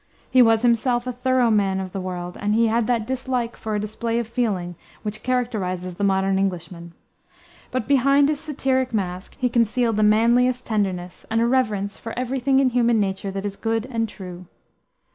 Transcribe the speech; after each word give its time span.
He 0.31 0.41
was 0.41 0.63
himself 0.63 1.05
a 1.05 1.11
thorough 1.11 1.51
man 1.51 1.79
of 1.79 1.91
the 1.91 2.01
world, 2.01 2.35
and 2.41 2.55
he 2.55 2.65
had 2.65 2.87
that 2.87 3.05
dislike 3.05 3.55
for 3.55 3.75
a 3.75 3.79
display 3.79 4.17
of 4.17 4.27
feeling 4.27 4.73
which 5.03 5.21
characterizes 5.21 5.93
the 5.93 6.03
modern 6.03 6.39
Englishman. 6.39 6.93
But 7.69 7.87
behind 7.87 8.27
his 8.27 8.39
satiric 8.39 8.95
mask 8.95 9.37
he 9.37 9.47
concealed 9.47 9.97
the 9.97 10.01
manliest 10.01 10.65
tenderness, 10.65 11.27
and 11.29 11.39
a 11.39 11.45
reverence 11.45 11.99
for 11.99 12.17
every 12.17 12.39
thing 12.39 12.57
in 12.57 12.71
human 12.71 12.99
nature 12.99 13.29
that 13.29 13.45
is 13.45 13.55
good 13.55 13.85
and 13.91 14.09
true. 14.09 14.47